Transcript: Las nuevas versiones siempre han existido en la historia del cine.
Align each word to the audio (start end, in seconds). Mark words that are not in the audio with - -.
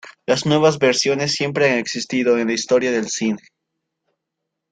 Las 0.25 0.47
nuevas 0.47 0.79
versiones 0.79 1.35
siempre 1.35 1.69
han 1.69 1.77
existido 1.77 2.39
en 2.39 2.47
la 2.47 2.53
historia 2.55 2.89
del 2.91 3.07
cine. 3.07 3.43